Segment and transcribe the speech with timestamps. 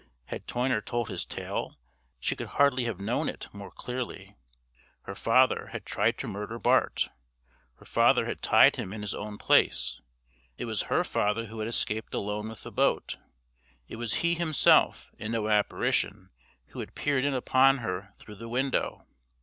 [0.25, 1.77] Had Toyner told his tale,
[2.19, 4.35] she could hardly have known it more clearly.
[5.03, 7.09] Her father, had tried to murder Bart;
[7.75, 10.01] her father had tied him in his own place;
[10.57, 13.17] it was her father who had escaped alone with the boat.
[13.87, 16.31] It was he himself, and no apparition,
[16.69, 19.05] who had peered in upon her through the window.